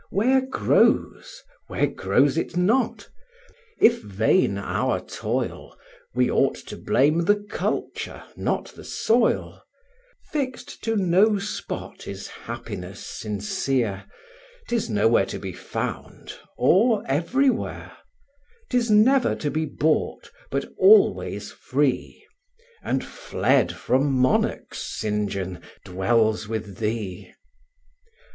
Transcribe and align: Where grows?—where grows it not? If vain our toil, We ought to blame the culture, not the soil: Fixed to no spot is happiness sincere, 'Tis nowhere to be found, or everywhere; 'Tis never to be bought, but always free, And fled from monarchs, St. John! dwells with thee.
Where 0.09 0.41
grows?—where 0.41 1.85
grows 1.85 2.35
it 2.35 2.57
not? 2.57 3.07
If 3.79 4.01
vain 4.01 4.57
our 4.57 4.99
toil, 4.99 5.77
We 6.15 6.27
ought 6.27 6.55
to 6.69 6.75
blame 6.75 7.25
the 7.25 7.35
culture, 7.51 8.23
not 8.35 8.69
the 8.73 8.83
soil: 8.83 9.61
Fixed 10.31 10.83
to 10.85 10.95
no 10.95 11.37
spot 11.37 12.07
is 12.07 12.25
happiness 12.27 12.99
sincere, 12.99 14.05
'Tis 14.67 14.89
nowhere 14.89 15.27
to 15.27 15.37
be 15.37 15.53
found, 15.53 16.33
or 16.57 17.03
everywhere; 17.07 17.91
'Tis 18.71 18.89
never 18.89 19.35
to 19.35 19.51
be 19.51 19.67
bought, 19.67 20.31
but 20.49 20.65
always 20.79 21.51
free, 21.51 22.25
And 22.81 23.03
fled 23.05 23.71
from 23.71 24.11
monarchs, 24.11 24.79
St. 24.81 25.29
John! 25.29 25.61
dwells 25.85 26.47
with 26.47 26.79
thee. 26.79 27.31